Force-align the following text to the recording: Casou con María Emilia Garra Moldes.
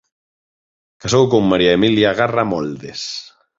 Casou 1.01 1.23
con 1.31 1.43
María 1.51 1.75
Emilia 1.79 2.11
Garra 2.19 2.43
Moldes. 2.53 3.01